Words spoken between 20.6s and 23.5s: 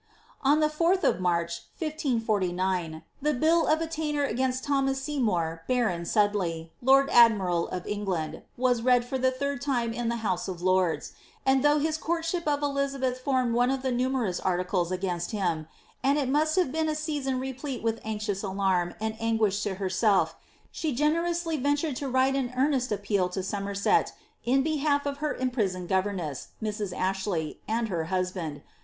she generously ventured to write an earnest appeal to